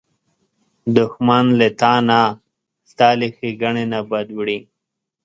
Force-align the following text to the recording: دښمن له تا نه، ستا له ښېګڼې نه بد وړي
دښمن 0.95 1.45
له 1.59 1.67
تا 1.81 1.93
نه، 2.07 2.21
ستا 2.89 3.09
له 3.19 3.27
ښېګڼې 3.35 3.85
نه 3.93 3.99
بد 4.09 4.27
وړي 4.37 4.59